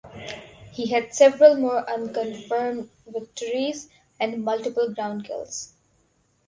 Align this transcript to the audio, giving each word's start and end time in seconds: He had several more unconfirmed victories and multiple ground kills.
He 0.71 0.87
had 0.87 1.13
several 1.13 1.57
more 1.57 1.87
unconfirmed 1.87 2.89
victories 3.05 3.87
and 4.19 4.43
multiple 4.43 4.91
ground 4.91 5.25
kills. 5.25 5.73